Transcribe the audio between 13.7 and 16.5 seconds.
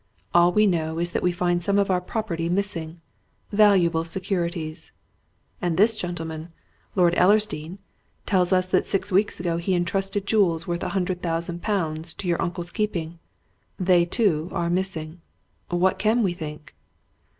they, too, are missing. What can we